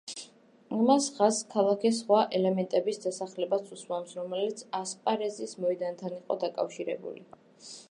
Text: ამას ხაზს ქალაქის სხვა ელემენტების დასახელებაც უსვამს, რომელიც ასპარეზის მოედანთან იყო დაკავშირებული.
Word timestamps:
ამას 0.77 1.09
ხაზს 1.17 1.41
ქალაქის 1.51 1.99
სხვა 2.03 2.21
ელემენტების 2.39 3.01
დასახელებაც 3.05 3.69
უსვამს, 3.77 4.17
რომელიც 4.21 4.65
ასპარეზის 4.81 5.57
მოედანთან 5.63 6.19
იყო 6.19 6.43
დაკავშირებული. 6.49 7.25